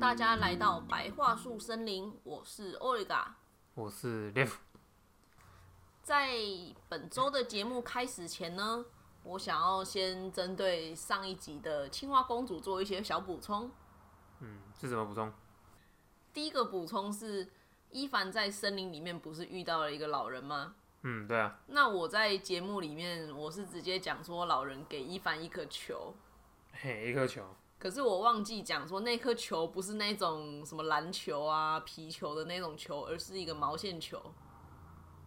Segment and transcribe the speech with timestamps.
[0.00, 3.22] 大家来到白桦树森林，我是 Olga。
[3.74, 4.54] 我是 Live，
[6.02, 6.30] 在
[6.88, 8.82] 本周的节目开始前呢，
[9.22, 13.70] 我想要先针对上一集的青蛙公主做一些小补充。
[14.38, 15.30] 嗯，是什么补充？
[16.32, 17.46] 第一个补充是，
[17.90, 20.76] 伊凡在森林里面不是遇到了一个老人吗？
[21.02, 26.14] 嗯，对啊，那我在节目里面我是直接讲说老人给伊凡一颗球，
[26.72, 27.44] 嘿，一颗球，
[27.80, 34.22] 可是我忘记讲说那颗球不是那种什么篮球啊、皮球的那种球，而是一个毛线球。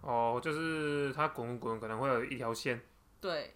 [0.02, 2.85] 哦，就是它滚滚滚可能会有一条线，
[3.20, 3.55] 对，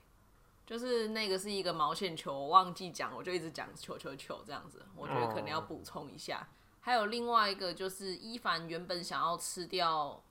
[0.65, 6.49] 就是那个是一个毛线球，我忘记讲，我就一直讲球球球这样子，我觉得可能要补充一下。
[6.79, 10.23] 还有另外一个就是伊凡原本想要吃掉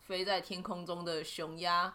[0.00, 1.94] 飞在天空中的熊鸭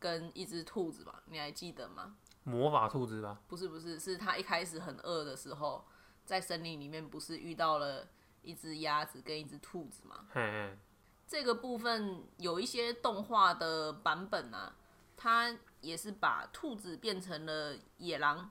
[0.00, 2.16] 跟一只兔子吧，你还记得吗？
[2.44, 3.38] 魔法兔子吧？
[3.48, 5.84] 不是不是，是他一开始很饿的时候，
[6.24, 8.06] 在森林里面不是遇到了
[8.42, 10.26] 一只鸭子跟一只兔子吗？
[10.32, 10.78] 嘿嘿，
[11.26, 14.74] 这个部分有一些动画的版本啊，
[15.16, 18.50] 它也是把兔子变成了野狼，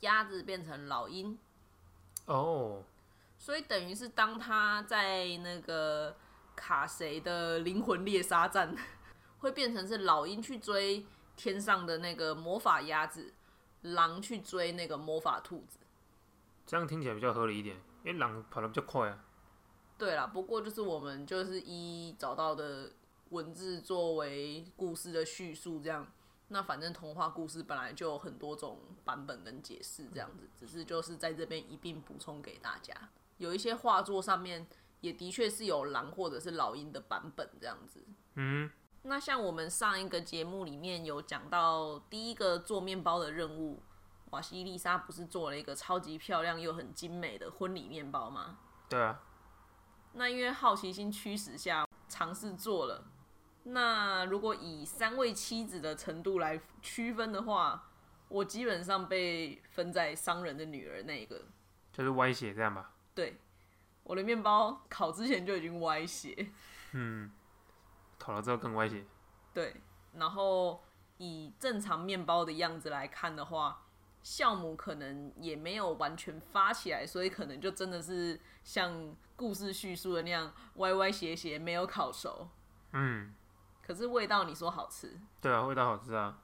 [0.00, 1.38] 鸭子变成老鹰，
[2.26, 2.82] 哦，
[3.38, 6.14] 所以等于是当他在那个
[6.54, 8.76] 卡谁的灵魂猎杀战，
[9.40, 11.06] 会变成是老鹰去追
[11.36, 13.32] 天上的那个魔法鸭子，
[13.82, 15.78] 狼去追那个魔法兔子。
[16.66, 19.24] 这样听起来比较合理一点，因为狼跑得比较快啊。
[19.98, 22.92] 对啦，不过就是我们就是一找到的
[23.30, 26.06] 文字作为故事的叙述，这样。
[26.48, 32.94] 那反正童话故事本来就有很多种版本跟解释，这样子，只是就是在这边一并补充给大家。
[33.38, 34.66] 有一些画作上面
[35.00, 38.04] 也的确是有狼或者是老鹰的版本，这样子。
[38.34, 38.70] 嗯，
[39.08, 43.80] 那像我们上一个节目里面有讲到第一个做面包的任务，
[44.30, 48.58] 瓦西丽莎不是做了一个超级漂亮又很精美的婚礼面包吗？
[48.88, 49.20] 对啊，
[50.14, 53.04] 那因为好奇心驱使下尝试做了。
[53.62, 57.88] 那如果以三位妻子的程度来区分的话，
[58.28, 61.44] 我基本上被分在商人的女儿那一个。
[61.92, 62.92] 就是歪斜这样吧。
[63.14, 63.40] 对，
[64.02, 66.50] 我的面包烤之前就已经歪斜。
[66.92, 67.30] 嗯，
[68.18, 69.04] 烤了之后更歪斜。
[69.52, 69.80] 对，
[70.14, 70.82] 然后
[71.18, 73.82] 以正常面包的样子来看的话，
[74.22, 82.48] 酵母可能也没有完全发起来，所以可能就真的是像故事叙述的那样歪歪斜斜，没有烤熟。
[82.92, 83.34] 嗯，
[83.82, 86.38] 可是味道你说好吃，对啊，味道好吃啊。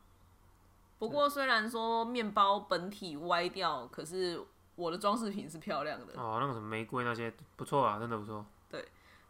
[0.99, 4.41] 不过虽然说面包本体歪掉，可是
[4.77, 6.15] 我的装饰品是漂亮的。
[6.17, 8.47] 哦，那个什么玫瑰那些不错啊，真的不错。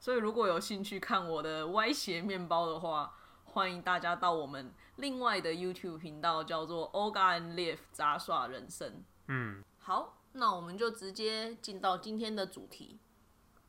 [0.02, 3.14] 所以如果有兴趣看我的歪斜面包的话，
[3.44, 9.04] 欢迎大家到我们另外的 YouTube 频道，叫做 Olga and Live 杂耍人生。
[9.28, 12.98] 嗯，好，那我们就直接进到今天的主题。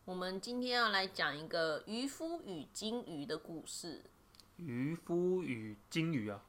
[0.06, 4.04] 我们今天要来讲一个渔夫与金鱼的故事。
[4.56, 6.44] 渔夫与金鱼啊，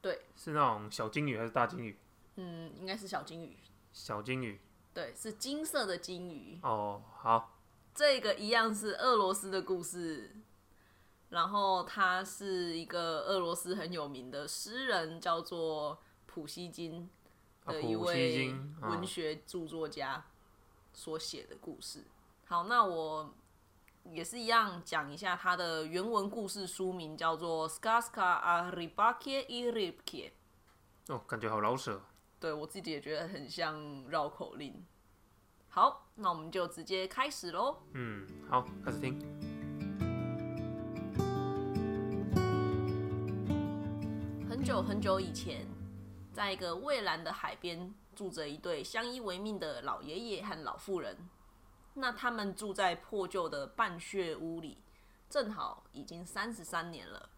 [0.00, 1.98] 对，是那种小金鱼还是大金鱼？
[2.36, 3.58] 嗯，应该是小金鱼。
[3.92, 4.58] 小金鱼。
[4.94, 6.58] 对，是金色的金鱼。
[6.62, 7.55] 哦，好，
[7.96, 10.36] 这个一样是俄罗斯的故事，
[11.30, 17.08] 然后他是一个俄罗斯很有名的诗人，叫做普希金
[17.64, 20.26] 的一位文学著作家
[20.92, 22.04] 所写的故事。
[22.44, 23.34] 好，那我
[24.04, 30.30] 也是一样讲一下他的原文故事书名，叫做《Skaska a Rybake i Rybke》。
[31.08, 32.02] 哦，感觉好老舍。
[32.38, 34.84] 对我自己也觉得很像绕口令。
[35.76, 37.76] 好，那我们就直接开始喽。
[37.92, 39.20] 嗯，好，开始听。
[44.48, 45.66] 很久很久以前，
[46.32, 51.14] 在一个蔚蓝的海边，住着一对相依为命的老爷爷和老妇人。
[51.92, 54.78] 那他们住在破旧的半血屋里，
[55.28, 57.28] 正好已经三十三年了。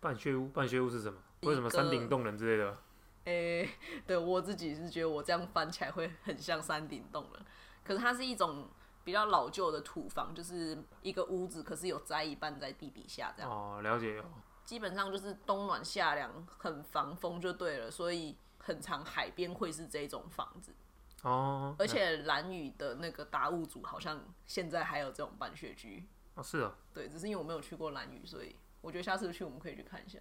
[0.00, 1.20] 半血屋，半血屋是什么？
[1.42, 2.78] 为什么山顶洞人之类的？
[3.24, 3.68] 诶、
[4.06, 7.46] 对我自己是觉得我这样翻起来会很像山顶洞了，
[7.84, 8.68] 可是它是一种
[9.04, 13.50] 比较老旧的土房，就是一个屋子，可是有栽一半在地底下这样。
[13.50, 14.24] 哦，了解哦。
[14.64, 20.74] 基本上就是冬暖夏凉，很防风就对了，所以很长海边会是这种房子。
[21.22, 30.18] 哦，而且蓝屿的那个达悟族好像现在还有这种办学居，哦是哦，对，只是因为我没有去过蓝屿，所以我觉得下次去我们可以去看一下。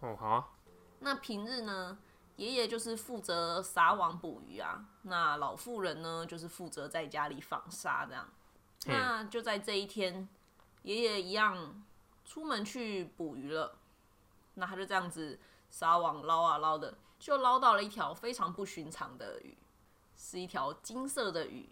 [0.00, 0.48] 哦好啊，
[1.00, 1.98] 那平日呢，
[2.36, 8.28] 爷爷就是负责撒网捕鱼啊，那老妇人呢就是负责在家里纺纱这样。
[8.86, 10.28] 那就在这一天，
[10.82, 11.82] 爷爷一样
[12.24, 13.78] 出门去捕鱼了，
[14.54, 15.40] 那他就这样子
[15.70, 19.56] 撒网捞啊捞的，就捞到了一条非常不寻常的鱼，
[20.14, 21.68] 是一条金色的鱼。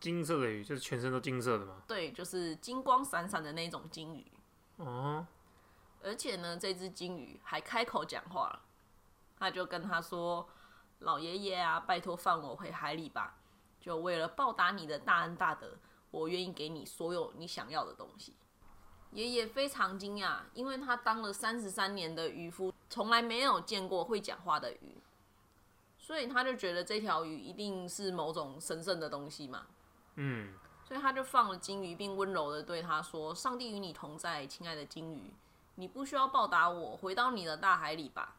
[0.00, 1.80] 金色的鱼，就是全身都金色的吗。
[1.86, 4.26] 对，就是金光闪闪的那种金鱼。
[4.76, 5.26] 哦，
[6.02, 8.62] 而且呢，这只金鱼还开口讲话了，
[9.38, 10.48] 他就跟他说
[11.00, 13.36] ：“老爷爷啊，拜托放我回海里吧，
[13.80, 15.76] 就为了报答你的大恩大德，
[16.10, 18.34] 我愿意给你所有你想要的东西。”
[19.12, 25.00] 爷爷非常惊讶，因为他当了三十三年的渔夫，从来没有见过会讲话的鱼，
[25.98, 29.66] 所以他就觉得这条鱼一定是某种神圣的东西嘛。
[30.16, 30.52] 嗯，
[30.82, 35.32] 所以他就放了金鱼，并温柔的对他说：“上帝与你同在，亲爱的金鱼，
[35.76, 38.34] 你不需要报答我，回到你的大海里吧。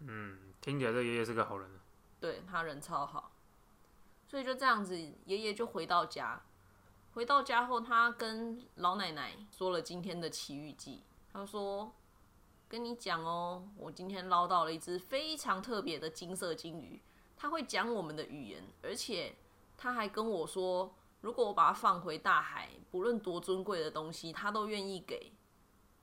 [0.00, 1.70] 嗯，听起来这爷爷是个好人。”
[2.20, 3.32] 对他人超好，
[4.26, 6.42] 所以就这样子，爷爷就回到家。
[7.14, 11.02] 回到家后，他跟老奶奶说了今天的奇遇记。
[11.32, 11.92] 他说
[12.68, 17.00] ：“跟你讲哦，我今天捞到了一只非常特别的金色金鱼，
[17.36, 19.36] 它会讲我们的语言，而且
[19.76, 25.32] 他还跟我说，如果我把它放回大海，不论多尊贵的东西，他都愿意给。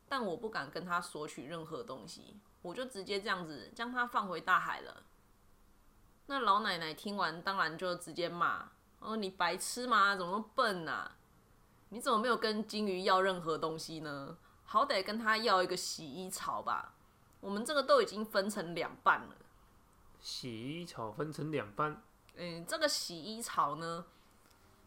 [0.07, 5.03] 但我不敢跟他索取任何东西，我就直接这样子将它放回大海了。”
[6.27, 8.69] 那老奶奶听完，当然就直接骂。
[9.00, 10.15] 哦，你白痴吗？
[10.15, 11.15] 怎么笨啊？
[11.89, 14.38] 你怎么没有跟金鱼要任何东西呢？
[14.63, 16.95] 好歹跟他要一个洗衣槽吧。
[17.39, 19.35] 我们这个都已经分成两半了。
[20.19, 22.01] 洗衣槽分成两半，
[22.33, 24.03] 嗯，这个洗衣槽呢，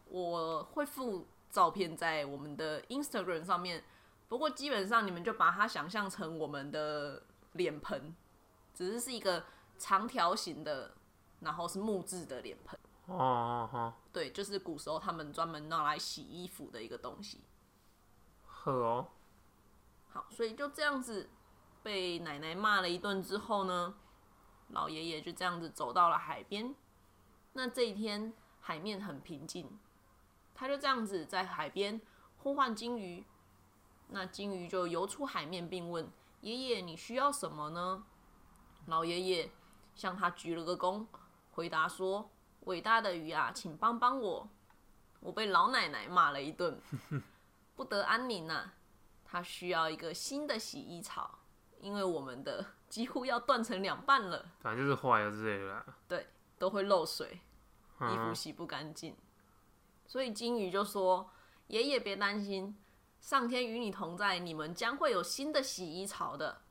[0.07, 3.85] 我会附照片在我们的 Instagram 上面。
[4.27, 7.23] 不过基本上你们就把它想象成我们的
[7.53, 8.15] 脸盆，
[8.75, 9.45] 只是是一个
[9.79, 10.95] 长条形的，
[11.41, 12.79] 然后是木质的脸盆。
[13.07, 17.41] 哦哦哦，对，就是古时候他们专门拿来洗衣服的一个东西。
[18.45, 19.09] 呵哦，
[20.11, 21.31] 好，所以就这样子
[21.83, 23.95] 被奶奶骂了一顿之后呢，
[24.69, 26.75] 老爷爷就这样子走到了海边。
[27.55, 29.79] 那这一天海面很平静，
[30.55, 32.01] 他就这样子在海边
[32.37, 33.25] 呼唤金鱼。
[34.11, 36.11] 那金鱼就游出海面，并问
[36.41, 38.05] 爷爷：“你需要什么呢？”
[38.87, 39.51] 老爷爷
[39.95, 41.07] 向他鞠了个躬，
[41.51, 42.31] 回答说。
[42.63, 44.47] 伟大的鱼啊，请帮帮我！
[45.21, 46.79] 我被老奶奶骂了一顿，
[47.75, 48.73] 不得安宁呐。
[49.25, 51.39] 他需要一个新的洗衣槽，
[51.81, 54.53] 因为我们的几乎要断成两半了。
[54.61, 55.87] 反正就是坏了之类的。
[56.07, 56.27] 对，
[56.59, 57.41] 都会漏水，
[58.01, 59.17] 衣服洗不干净。
[60.07, 61.31] 所以金鱼就说
[61.69, 62.77] ：“爷爷别担心，
[63.21, 66.63] 上天与你同在，你们将会有新的洗衣槽的。”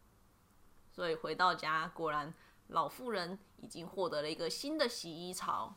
[0.91, 2.33] 所以回到家，果然
[2.67, 5.75] 老妇人已经获得了一个新的洗衣槽。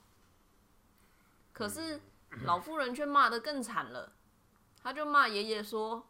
[1.52, 2.00] 可是
[2.44, 4.14] 老妇人却骂得更惨了，
[4.82, 6.06] 她就骂爷爷说：“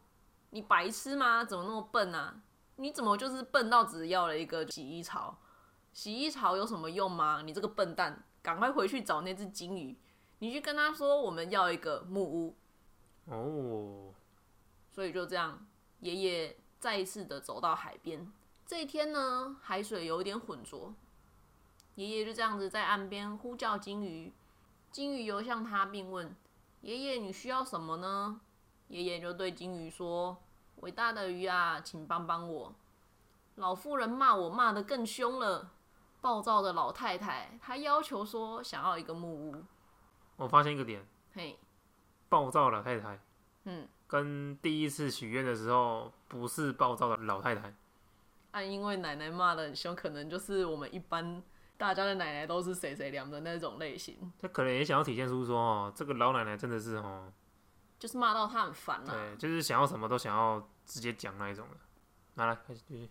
[0.51, 1.43] 你白痴吗？
[1.43, 2.41] 怎么那么笨啊？
[2.77, 5.37] 你怎么就是笨到只要了一个洗衣槽？
[5.91, 7.41] 洗衣槽有什么用吗？
[7.43, 9.99] 你这个笨蛋，赶快回去找那只金鱼，
[10.39, 12.55] 你去跟他说我们要一个木屋。”
[13.25, 14.13] 哦，
[14.91, 15.65] 所以就这样，
[16.01, 18.31] 爷爷再一次的走到海边。
[18.65, 20.93] 这一天呢，海水有点浑浊，
[21.95, 24.31] 爷爷就这样子在岸边呼叫金鱼。
[24.91, 26.35] 金鱼游向他，并问
[26.81, 28.41] ：“爷爷，你需要什么呢？”
[28.89, 30.37] 爷爷就对金鱼说
[30.81, 32.75] ：“伟大的鱼啊，请帮帮我！
[33.55, 35.71] 老妇人骂我骂得更凶了。
[36.19, 39.63] 暴躁的老太太，她要求说想要一个木屋。
[40.35, 41.57] 我发现一个点，嘿，
[42.29, 43.19] 暴躁老太太，
[43.63, 47.73] 嗯，跟第一次许愿的时候不是暴躁的老太太。
[48.51, 51.41] 啊，因为奶奶骂的很凶，可能就是我们一般。
[51.77, 57.33] 大家的奶奶都是谁谁凉的那种类型，他可能也想要体现出说，哦，这个老奶奶真的是哦，
[57.97, 59.11] 就是骂到他很烦了。
[59.11, 61.77] 对，就是想要什么都想要直接讲那一种的。
[62.35, 63.09] 拿来开始继续。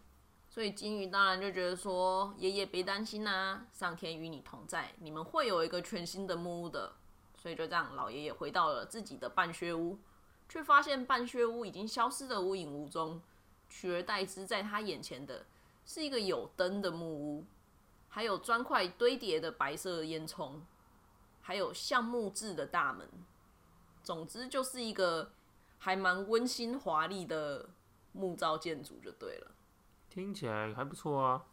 [0.49, 6.93] 所以金鱼当然就觉得说，爷爷别担心呐，上天与你同在，你们会有一个全新的木屋的。
[7.37, 9.99] 所以就这样，老爷爷回到了自己的半靴屋，
[10.51, 13.23] 却发现半血屋已经消失的无影无踪，
[13.69, 15.47] 取而代之在他眼前的
[15.87, 17.47] 是一个有灯的木屋。
[18.09, 20.55] 还有砖块堆叠的白色烟囱，
[21.41, 23.09] 还有橡木制的大门，
[24.03, 25.31] 总之就是一个
[25.79, 27.69] 还蛮温馨华丽的
[28.11, 29.53] 木造建筑就对了。
[30.09, 31.45] 听起来还不错啊。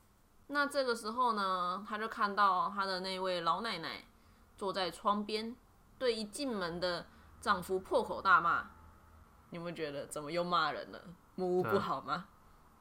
[0.47, 4.05] 那这个时候呢，他就看到他的那位老奶奶
[4.57, 5.55] 坐在窗边，
[5.99, 7.05] 对一进门的
[7.39, 8.71] 丈夫破口大骂。
[9.57, 11.01] 你们觉得怎么又骂人了？
[11.33, 12.25] 木屋不好吗？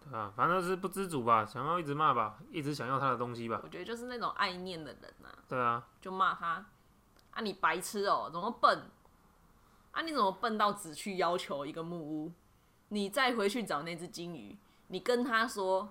[0.05, 3.61] 对啊，反正是不知足吧，想要一直骂吧，一直想要他的东西吧。
[3.65, 5.29] 我觉得就是那种爱念的人呐。
[5.49, 6.67] 对啊，就骂他
[7.31, 8.91] 啊，你白痴哦，怎么笨？
[9.93, 12.33] 啊，你怎么笨到只去要求一个木屋？
[12.89, 15.89] 你再回去找那只金鱼，你跟他说，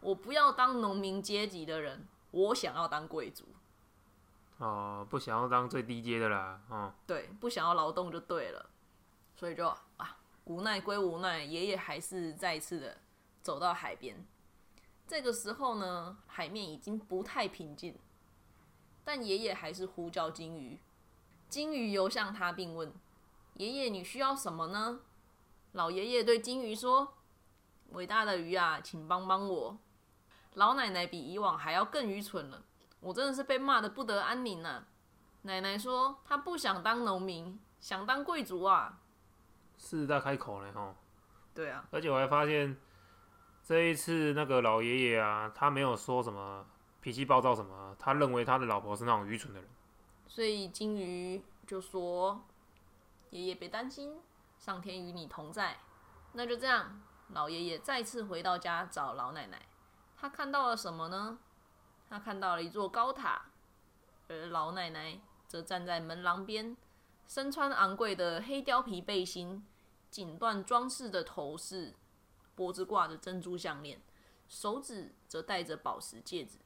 [0.00, 3.48] 我不要当农民阶级的人，我想要当贵族。
[4.58, 8.70] 哦，不想要当最低阶的啦，哦，对，不想要劳动就对了，
[9.34, 10.15] 所以就啊，
[10.46, 12.98] 无奈归无奈，爷爷还是再次的
[13.42, 14.24] 走到海边。
[15.04, 17.96] 这个时候呢，海面已经不太平静，
[19.04, 20.80] 但爷爷还是呼叫金鱼。
[21.48, 22.92] 金鱼游向他，并问
[23.54, 25.00] ：“爷爷，你需要什么呢？”
[25.72, 27.14] 老爷爷对金鱼说
[27.90, 29.78] ：“伟大的鱼啊，请帮帮我！
[30.54, 32.62] 老奶奶比以往还要更愚蠢了，
[33.00, 34.86] 我真的是被骂的不得安宁啊、
[35.42, 39.00] 奶奶说她不想当农民，想当贵族啊。
[39.78, 40.94] 狮子大开口了吼。
[41.54, 42.76] 对啊，而且我还发现，
[43.62, 46.66] 这一次那个老爷爷啊，他没有说什么
[47.00, 49.68] 脾气暴躁什么，他认为他的老婆是那种愚蠢的人。
[50.26, 52.44] 所以金鱼就说
[53.30, 54.20] ：“爷爷别担心，
[54.58, 55.76] 上天与你同在。”
[56.32, 59.62] 那就这样，老爷爷再次回到家找老奶奶。
[60.18, 61.38] 他看到了什么呢？
[62.10, 63.46] 他看到了一座高塔，
[64.28, 66.76] 而老奶奶则站在门廊边，
[67.26, 69.66] 身穿昂贵的黑貂皮背心，
[70.10, 71.94] 锦缎装饰的头饰，
[72.54, 74.00] 脖子挂着珍珠项链，
[74.48, 76.58] 手指则戴着宝石戒指，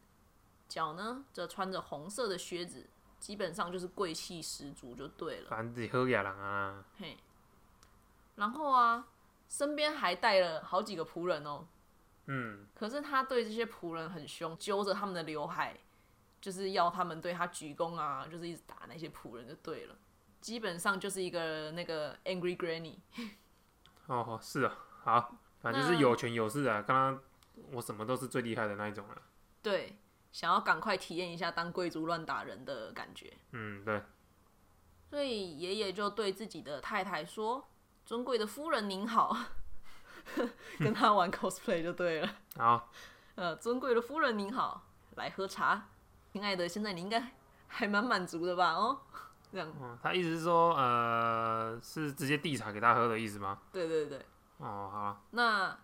[0.69, 2.89] 脚呢则穿着红色的靴子，
[3.19, 5.49] 基本上就是贵气十足就对了。
[5.49, 7.17] 反正自己喝雅人啊，嘿，
[8.37, 9.09] 然后啊，
[9.49, 11.67] 身边还带了好几个仆人哦。
[12.27, 15.77] 嗯，可是他对这些仆人很凶，揪着他们的刘海，
[16.41, 19.97] 就是要他们对他鞠躬啊，就是一直打那些仆人就对了。
[20.41, 22.97] 基本上就是一个那个 angry granny。
[24.07, 27.23] 哦，是啊，好，反正就是有权有势啊，刚刚
[27.73, 29.23] 我什么都是最厉害的那一种了。
[29.63, 29.97] 对，
[30.33, 33.33] 想要赶快体验一下当贵族乱打人的感觉。
[33.53, 34.03] 嗯，对，
[35.09, 37.69] 所以爷爷就对自己的太太说
[38.07, 39.37] ：“尊贵的夫人您好。
[40.79, 42.37] ”跟他玩 cosplay 就对了。
[42.57, 42.91] 好，
[43.35, 45.89] 呃，尊贵的夫人您好，来喝茶。
[46.33, 47.33] 亲爱的，现在你应该
[47.69, 48.73] 还蛮满足的吧？
[48.75, 49.01] 哦，
[49.53, 53.59] 这样，嗯，他意思是说，呃，是直接递茶给他喝的意思吗？
[53.73, 54.19] 对对对。
[54.59, 55.79] 哦，好啊，那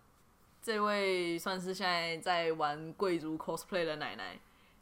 [0.61, 4.39] 这位算是现在在玩贵族 cosplay 的奶奶，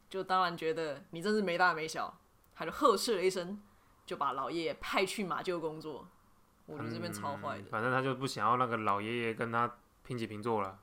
[0.10, 2.14] 就当然觉得你真是没大没小，
[2.56, 3.62] 他就呵斥了一声，
[4.06, 6.08] 就把老爷爷派去马厩工作。
[6.66, 7.64] 我觉得这边超坏的。
[7.64, 9.72] 嗯反正他就不想要那个老爷爷跟他
[10.04, 10.80] 平起平坐了。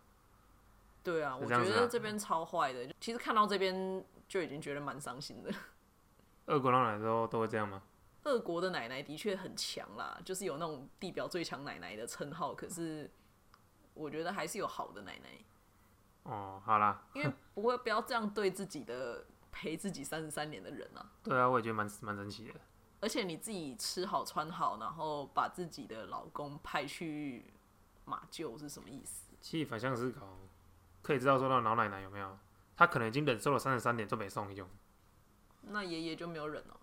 [1.03, 2.89] 对啊，我觉得这边超坏的。
[3.01, 5.53] 其实看到这边就已经觉得蛮伤心的。
[6.47, 7.83] 俄国老奶奶都都会这样吗？
[8.25, 12.55] 俄国的奶奶的确很强啦，就是有那种地表最强奶奶的称号。
[12.55, 13.11] 可是
[13.95, 15.29] 我觉得还是有好的奶奶，
[16.23, 21.11] 哦，好啦，因为不会不要这样对自己的陪自己三十三年的人啊。
[21.23, 22.55] 对啊，我也觉得蛮蛮神奇的。
[23.01, 27.53] 而且你自己吃好穿好，然后把自己的老公派去
[28.05, 29.33] 马厩是什么意思？
[29.41, 30.39] 其实反向思考，
[31.03, 32.39] 可以知道说到老奶奶有没有，
[32.77, 34.69] 她可能已经忍受了三十三年都没送一种。
[35.63, 36.77] 那爷爷就没有忍了，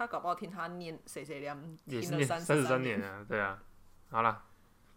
[0.00, 3.62] 他搞不好听他念谁谁凉，也是念三三十三三年啊，对啊。
[4.08, 4.42] 好了，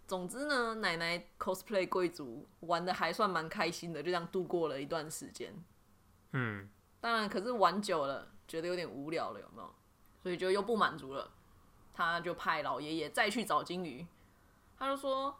[0.07, 5.53] 总之呢，奶奶 cosplay 贵族玩的还算蛮开心的，就这样度过了一段时间。
[6.31, 6.69] 嗯，
[7.01, 9.75] 当然，可是玩久了，觉得有点无聊了，有没有？
[10.21, 11.29] 所以就又不满足了，
[11.93, 14.07] 他就派老爷爷再去找金鱼，
[14.79, 15.35] 他就说：“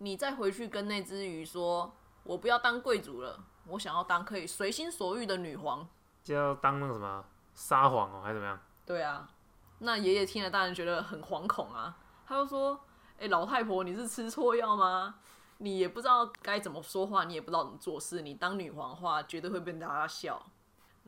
[0.00, 5.86] 你再回去跟那只鱼说，我不要当贵族了，我想要当可以随心所欲的女皇。
[6.22, 9.30] 就要当那个什么撒谎哦，还是怎么样？”对啊，
[9.78, 11.96] 那爷爷听了当然觉得很惶恐啊，
[12.26, 12.80] 他就说
[13.18, 15.16] ：“哎、老太婆，你是吃错药吗？
[15.58, 20.44] 你也不知道该怎么说话，你也不知道怎么做事，你当女皇的话，绝对会被大家笑。”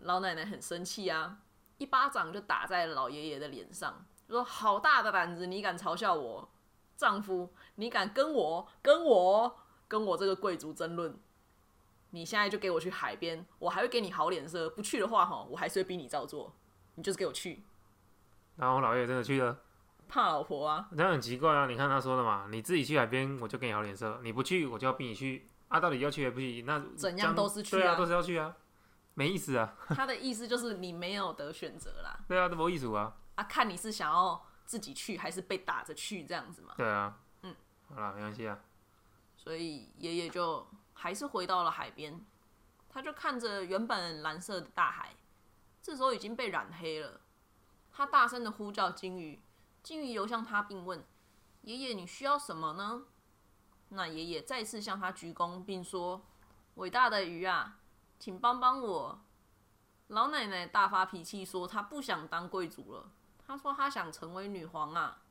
[0.02, 1.38] 老奶奶很生气啊，
[1.78, 6.48] 一巴掌就打在老爷爷的脸上，就说：“好大的胆子，你敢嘲笑我
[6.96, 7.52] 丈夫？
[7.76, 9.56] 你敢跟我、跟我、
[9.88, 11.16] 跟我这个贵族争论？
[12.10, 14.70] 你现在就给我去海边，我还会给你好脸色。
[14.70, 16.52] 不去的话，哈，我还是会逼你照做。
[16.94, 17.62] 你就是给我去。”
[18.56, 19.58] 然后我老爷爷真的去了，
[20.08, 21.66] 怕老婆啊，这样很奇怪啊！
[21.66, 25.48] 你看他说的嘛，你自己去海边，我就给你好脸色；你不去，我就要逼你去。
[25.68, 26.62] 啊，到底要去还不去？
[26.62, 28.54] 那怎样都是去对啊，啊都是要去啊，
[29.14, 29.74] 没意思啊。
[29.90, 33.16] 他的意思就是你没有得选择啦，对啊，都没意思啊。
[33.34, 36.74] 啊，看你是想要自己去还是被打着去这样子嘛。
[36.76, 37.56] 对啊，嗯，
[37.88, 38.56] 好啦，没关系啊。
[39.36, 42.24] 所以爷爷就还是回到了海边，
[42.88, 45.12] 他就看着原本蓝色的大海，
[45.84, 47.20] 这时候已经被染黑了。
[47.92, 49.38] 他大声的呼叫金鱼，
[49.82, 51.04] 金鱼游向他并问
[51.60, 53.04] ：“爷爷，你需要什么呢？”
[53.90, 56.22] 那爷爷再次向他鞠躬，并说
[56.76, 57.80] ：“伟大的鱼啊，
[58.18, 59.20] 请帮帮我。”
[60.08, 63.12] 老奶奶大发脾气说：“她不想当贵族了，
[63.46, 65.22] 她说她想成为女皇啊。”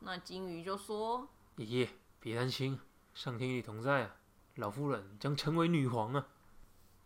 [0.00, 2.80] 那金鱼就说：“爷爷，别担心，
[3.14, 4.16] 上天与你同在啊！
[4.56, 6.26] 老夫人将成为女皇啊！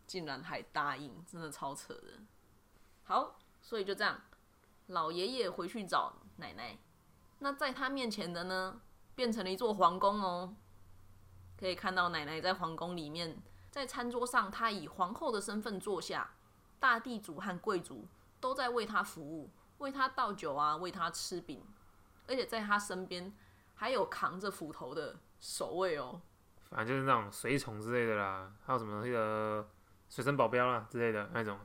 [0.07, 2.21] 竟然还答应，真的超扯的。
[3.09, 4.21] 好，所以就这样，
[4.89, 6.77] 老爷爷回去找奶奶。
[7.39, 8.83] 那在他面前的呢，
[9.15, 10.55] 变成了一座皇宫哦。
[11.59, 16.35] 可以看到奶奶在皇宫里面，在餐桌上，她以皇后的身份坐下，
[16.79, 18.07] 大地主和贵族
[18.41, 21.65] 都在为她服务，为她倒酒啊，为她吃饼，
[22.27, 23.33] 而且在她身边
[23.75, 26.21] 还有扛着斧头的守卫哦。
[26.69, 29.67] 反正就是那种随从之类的啦，还有什么那个
[30.11, 31.59] 随身保镖啦之类的那种。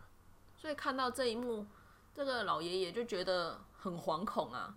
[0.63, 1.67] 所以看到这一幕，
[2.15, 4.73] 这个老爷爷就觉得很惶恐啊。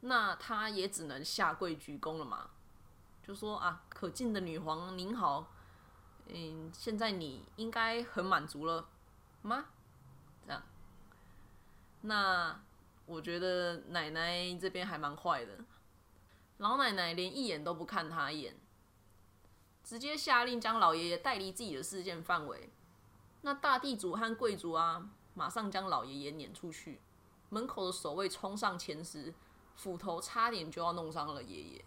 [0.00, 2.48] 那他也只能下跪鞠躬了嘛，
[3.22, 5.52] 就说啊，可敬的女皇您好，
[6.28, 8.88] 嗯，现在你应该很满足了
[9.42, 9.66] 吗？
[10.46, 10.62] 这样，
[12.00, 12.58] 那
[13.04, 15.58] 我觉得奶奶这边还蛮坏的，
[16.56, 18.56] 老奶奶连一眼都不看他一眼，
[19.84, 22.70] 直接下令将老爷爷带离自己的视线范围。
[23.42, 27.00] 那大地主和贵族啊，马上将老爷爷撵出去，
[27.50, 29.32] 门口的守卫冲上前时。
[29.78, 31.84] 斧头差点就要弄伤了爷爷，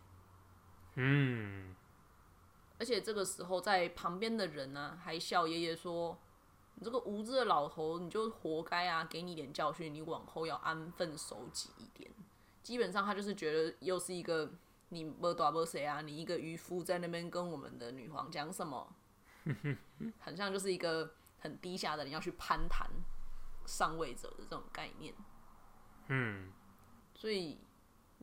[0.94, 1.76] 嗯，
[2.78, 6.16] 而且这个时候在旁边的人呢，还笑爷爷说
[6.78, 9.04] ：“你这个无知的老头，你就活该啊！
[9.06, 12.12] 给你点教训，你往后要安分守己一点。”
[12.62, 14.52] 基本上他就是觉得又是一个
[14.90, 18.88] 你不打不谁啊，你一个渔夫在那边跟我们的女皇讲什么，
[20.20, 22.88] 很像就是一个很低下的人要去攀谈
[23.70, 25.14] 上位者的这种概念，
[26.08, 26.52] 嗯，
[27.14, 27.60] 所以。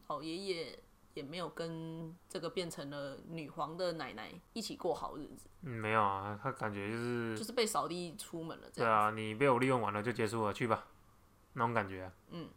[0.08, 0.78] 老爷爷
[1.14, 5.48] 也没有跟这个变成了女皇的奶奶一起过好日子。
[5.62, 8.70] 嗯，没有啊，他感觉就是就是被扫地出门了。
[8.70, 10.86] 对啊，你被我利用完了就结束了，去吧，
[11.54, 12.08] 那种感觉。
[12.30, 12.48] 嗯，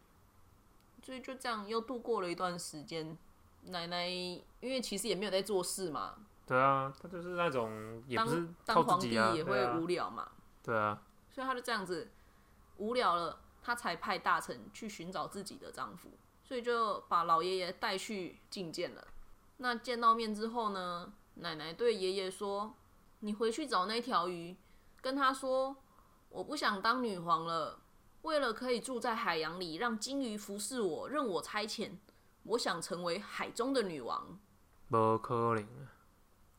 [1.02, 3.18] 所以就这样又度过了一段时间。
[3.64, 6.18] 奶奶因为其实也没有在做事嘛。
[6.46, 10.30] 对啊，他就是那种也不是当皇帝也会无聊嘛。
[10.62, 11.02] 对啊。
[11.32, 12.12] 所以他就这样子
[12.80, 16.10] 无聊了，他才派大臣去寻找自己的丈夫。
[16.44, 19.08] 所以就把老爷爷带去觐见了。
[19.58, 22.74] 那见到面之后呢，奶奶对爷爷说
[23.22, 24.58] ：“你回去找那条鱼，
[25.00, 25.76] 跟他说，
[26.30, 27.80] 我不想当女皇了。
[28.24, 31.92] 为了可以住在海洋里，让金鱼服侍我，任我差遣，
[32.44, 34.40] 我想成为海中的女王。”
[34.90, 35.68] 不可能。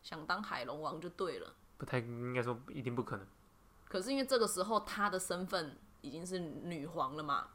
[0.02, 1.52] 想当海龙王就对了。
[1.76, 3.26] 不太应该说一定不可能。
[3.88, 7.48] 可是因为这个时候他的身份已经是女皇了嘛。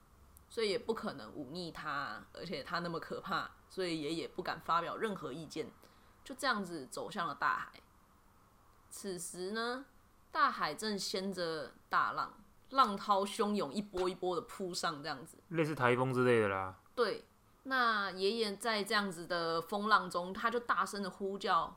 [0.47, 5.69] 所以也不可能忤逆她，而且她那么可怕，所以爷爷不敢发表任何意见，
[6.23, 7.81] 就这样子走向了大海。
[8.89, 9.85] 此时呢，
[10.31, 12.33] 大海正掀着大浪，
[12.69, 16.79] 浪涛汹涌，一波一波的扑上，这样子，类似台风之类的啦。
[16.93, 17.25] 对，
[17.63, 21.75] 那爷爷在这样子的风浪中，他就大声的呼叫，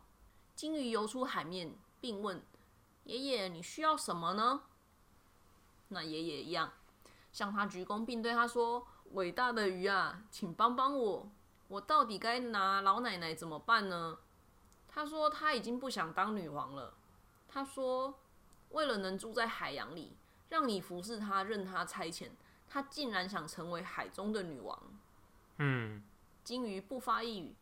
[0.55, 2.41] 金鱼游出海面，并问
[3.05, 4.61] 爷爷：“你需要什么呢？”
[5.89, 6.73] 那爷爷一样。
[7.31, 11.31] 向他鞠躬，并对他说：“伟大的鱼啊，请帮帮我，
[11.69, 14.19] 我到底该拿老奶奶怎么办呢？”
[14.89, 16.95] 他说：“他已经不想当女王了。”
[17.47, 18.19] 他说
[18.71, 20.17] ：“为了能住在海洋里，
[20.49, 22.31] 让你服侍他，任他差遣，
[22.67, 24.83] 他竟然想成为海中的女王。”
[25.59, 26.03] 嗯，
[26.43, 27.55] 金鱼不发一语，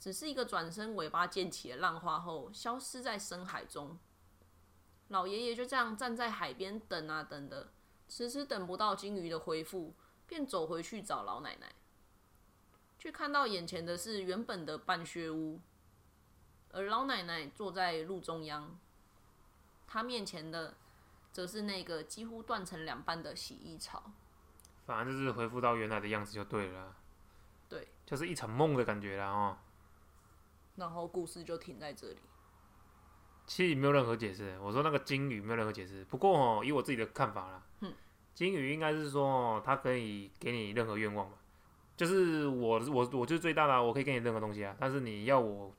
[0.00, 3.96] 只是一个转身，尾巴溅起了浪花后，消失在深海中。
[5.12, 7.70] 老爷爷就这样站在海边等啊等的。
[8.08, 9.94] 迟迟等不到金鱼的回复，
[10.26, 11.74] 便走回去找老奶奶，
[12.98, 15.60] 却看到眼前的是原本的半穴屋，
[16.72, 18.78] 而老奶奶坐在路中央，
[19.86, 20.74] 她面前的
[21.32, 24.12] 则是那个几乎断成两半的洗衣槽。
[24.84, 26.94] 反正就是恢复到原来的样子就对了。
[27.68, 29.56] 对，就是一场梦的感觉啦哦。
[30.76, 32.18] 然后故事就停在这里。
[33.54, 36.02] 其实没有任何解释，我说那个金鱼没有任何解释。
[36.06, 37.62] 不过哦，以我自己的看法啦。
[37.80, 37.92] 嗯
[38.32, 41.36] 金鱼应该是说，它可以给你任何愿望吧，
[41.94, 44.74] 就是我我我就是最大的，我可以给你任何东西啊。
[44.80, 45.70] 但是你要我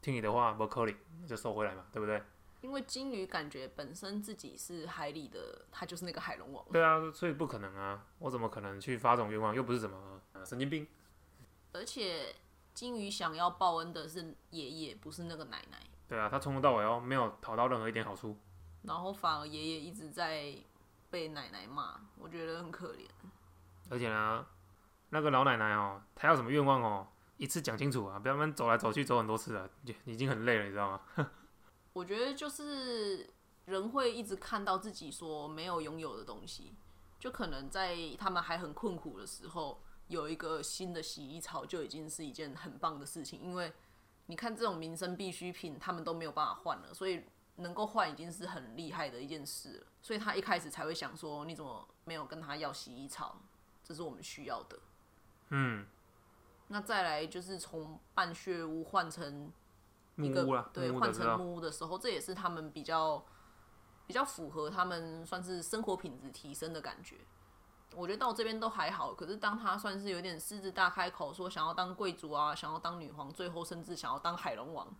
[0.00, 0.94] 听你的话，不可以，
[1.26, 2.22] 就收回来嘛，对不对？
[2.60, 6.64] 因为金鱼感觉本身自己是海里的，它就是那个海龙王。
[6.70, 9.52] 对啊，所以不可能啊，我怎么可能去发这种愿望？
[9.52, 10.86] 又不是什么神经病。
[11.72, 12.32] 而且
[12.72, 15.78] 金鱼想要报恩的是爷爷，不是那个奶奶。
[16.12, 18.36] 对啊，他从头到尾哦没有讨到任何一点好处，
[18.82, 20.54] 然后反而爷爷一直在。
[21.12, 23.06] 被奶奶骂，我觉得很可怜。
[23.90, 24.46] 而且呢，
[25.10, 29.68] 那个老奶奶哦，她要什么愿望哦，一次讲清楚啊，不要们走来走去走很多次了，
[30.06, 31.02] 已经很累了，你知道吗？
[31.92, 33.28] 我觉得就是
[33.66, 36.74] 人会一直看到自己所没有拥有的东西，
[37.20, 43.70] 就可能在他们还很困苦的时候，有一个新的洗衣槽就已经是一件很棒的事情，因为
[44.26, 47.24] 你看这种民生必需品，他们都没有办法换了，所以
[47.56, 53.40] 能够换已经是很厉害的一件事了，所以他一开始才会想说，你怎么没有跟他要洗衣草？
[53.84, 54.78] 这是我们需要的。
[55.50, 55.86] 嗯，
[56.68, 59.52] 那再来就是从半血屋换成
[60.14, 63.22] 木一个对，换成木屋的时候，这也是他们比较
[64.06, 67.16] 比较符合他们算是生活品质提升的感觉。
[67.94, 74.94] 我觉得到这边都还好，可是当他算是有点狮子大开口说想要当贵族啊，想要当女皇，最后甚至想要当海龙王，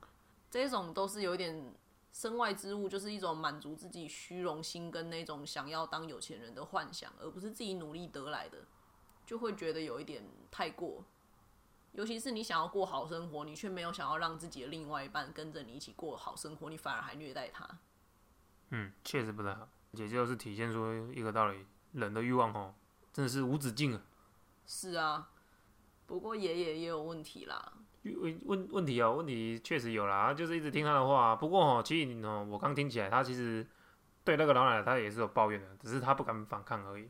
[0.51, 1.75] 这种都是有一点
[2.13, 8.59] 身外之物，就是一种满足自己虚荣心跟那种想要当有钱人的幻想，而不是自己努力得来的，
[9.25, 11.05] 就会觉得有一点太过。
[11.93, 17.69] 尤其是你想要过好生活，你却没有想要让自己的另外一半跟着你一起过好生活，你反而还虐待他。
[18.71, 22.75] 嗯，确实不太好，也就是体现出一个道理，人的欲望哦，
[23.13, 24.03] 真的是无止境啊。
[24.67, 25.31] 是啊，
[26.07, 27.73] 不过爷爷也有问题啦。
[28.05, 31.37] 问问问题哦，问题确实有啦，就是一直听他的话。
[31.37, 33.67] 不过哦，其实哦，我刚听起来，他其实
[34.25, 37.09] 对那个老奶奶他也是有抱怨的，只是他不敢反抗而已。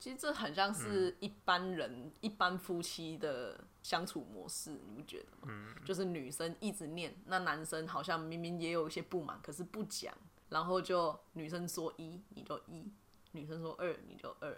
[0.00, 5.48] 其实这很像是一般人、一般夫妻的相处模式，你不觉得吗？
[5.48, 10.14] 嗯，就是女生一直念，那男生好像明明也有一些不满，可是不讲，
[10.50, 12.92] 然后就女生说一你就一，
[13.32, 14.56] 女生说二你就二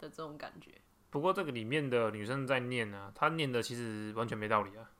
[0.00, 0.72] 的这种感觉，
[1.10, 4.90] 不过这个里面的女生在念啊，她念的其实完全没道理啊。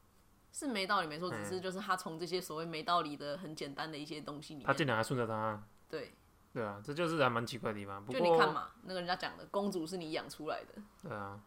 [0.52, 6.12] 是没道理没错，只是就是她从这些所谓没道理的很简单的一些东西里面，她竟然还顺着她，对，
[6.52, 8.04] 对啊，这就是还蛮奇怪的地方。
[8.04, 11.40] 不就，你看嘛，那个人家讲的公主是你养出来的，对啊，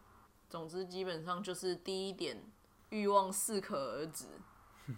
[0.48, 2.42] 总之，基本上就是第一点，
[2.88, 4.26] 欲望适可而止。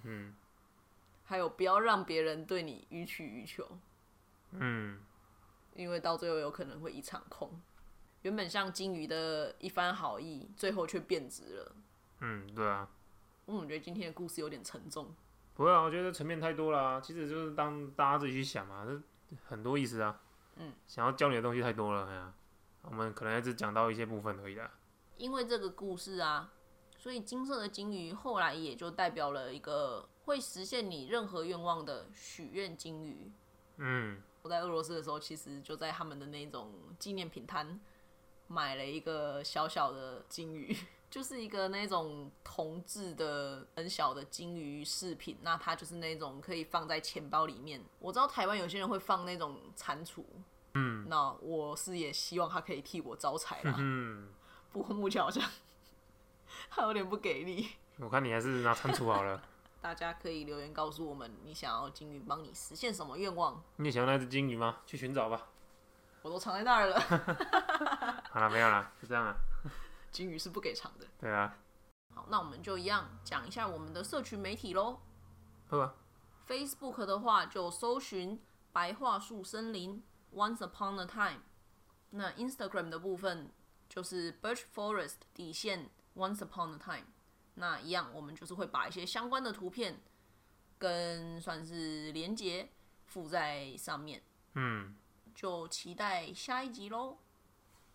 [0.05, 0.35] 嗯
[1.25, 3.67] 还有不要让别人对你予取予求，
[4.53, 5.01] 嗯，
[5.75, 7.61] 因为到最后有可能会一场空。
[8.23, 11.77] 原本像金鱼的一番好意，最后却变质了。
[12.21, 12.89] 嗯，对啊，
[13.47, 15.15] 嗯，我觉得今天的故事有点沉重。
[15.55, 20.21] 不会啊，我觉得层面太多了啊、其实就是当大家自己去想嘛，这很多意思啊。
[20.57, 22.33] 嗯，想要教你的东西太多了，哎呀，
[22.83, 24.71] 我们可能还只讲到一些部分而已啦。
[25.17, 26.53] 因为这个故事啊，
[26.99, 33.31] 所以金色的金鱼后来也就代表了一个会实现你任何愿望的许愿金鱼。
[33.77, 37.79] 嗯，我在俄罗斯的时候，其实就在他们的那种纪念品摊
[38.49, 40.77] 买了一个小小的金鱼，
[41.11, 45.39] 就是一个那种铜制的很小的金鱼饰品。
[45.43, 47.83] 那它就是那种可以放在钱包里面。
[47.99, 50.23] 我知道台湾有些人会放那种蟾蜍，
[50.75, 53.75] 嗯，那我是也希望它可以替我招财啦。
[53.79, 54.29] 嗯，
[54.73, 55.43] 不过目前好像
[56.71, 57.69] 它有点不给力。
[57.99, 59.43] 我看你还是拿蟾蜍好了。
[59.81, 63.63] 大家可以留言告诉我们，你想要金鱼帮你实现什么愿望？
[63.77, 64.79] 你也想要那只金鱼吗？
[64.85, 65.47] 去寻找吧。
[66.27, 66.99] 我都藏在那儿了，
[68.31, 69.37] 好了，没有了，就这样了。
[70.11, 71.07] 金鱼是不给藏的。
[71.21, 71.57] 对啊，
[72.13, 74.99] 好，那我们就一样讲一下我们的社群媒体喽。
[75.69, 75.95] 好吧
[76.49, 78.43] ，Facebook 的话就搜寻
[78.75, 80.03] “白桦树森林
[80.35, 81.43] ”（Once Upon a Time）。
[82.11, 83.53] 那 Instagram 的部分
[83.89, 87.07] 就是 Birch Forest 底线 “Once Upon a Time”。
[87.55, 90.01] 那一样，我们就是会把一些相关的图片
[90.77, 92.69] 跟算是连接
[93.05, 94.21] 附在上面，
[94.55, 94.97] 嗯，
[95.37, 97.19] 就期待下一集喽。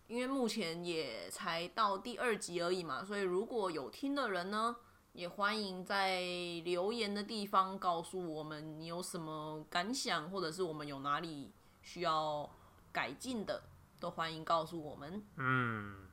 [0.08, 4.76] 因为目前也才到第二集而已嘛，所以如果有听的人呢，
[5.14, 6.22] 也欢迎在
[6.66, 11.52] 留言的地方告诉我们你有什么感想，或者是我们有哪里
[11.82, 12.50] 需要
[12.92, 13.64] 改进的，
[14.02, 15.26] 都欢迎告诉我们。
[15.38, 16.08] 嗯，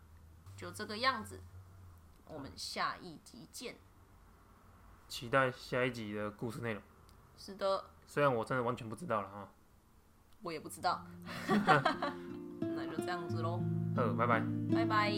[0.57, 1.41] 就这个样子，
[2.27, 3.77] 我们下一集见。
[5.09, 6.83] 期待下一集的故事内容。
[7.37, 9.49] 是的，虽然我真的完全不知道了啊。
[10.43, 11.05] 我也不知道，
[11.49, 13.61] 那就这样子喽，
[13.97, 14.43] 嗯，拜拜。
[14.75, 15.13] 拜拜。